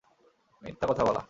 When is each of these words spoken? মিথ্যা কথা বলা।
মিথ্যা 0.61 0.85
কথা 0.87 1.03
বলা। 1.05 1.19